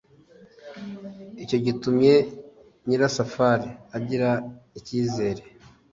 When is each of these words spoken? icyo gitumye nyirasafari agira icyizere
icyo 1.43 1.57
gitumye 1.65 2.13
nyirasafari 2.87 3.69
agira 3.97 4.29
icyizere 4.79 5.41